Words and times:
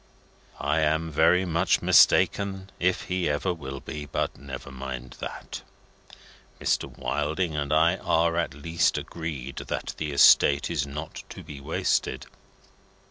I 0.59 0.79
am 0.79 1.11
very 1.11 1.45
much 1.45 1.83
mistaken 1.83 2.71
if 2.79 3.03
he 3.03 3.29
ever 3.29 3.53
will 3.53 3.79
be, 3.79 4.07
but 4.07 4.35
never 4.35 4.71
mind 4.71 5.15
that. 5.19 5.61
Mr. 6.59 6.89
Wilding 6.97 7.55
and 7.55 7.71
I 7.71 7.97
are, 7.97 8.35
at 8.35 8.55
least, 8.55 8.97
agreed 8.97 9.57
that 9.57 9.93
the 9.99 10.11
estate 10.11 10.71
is 10.71 10.87
not 10.87 11.21
to 11.29 11.43
be 11.43 11.61
wasted. 11.61 12.25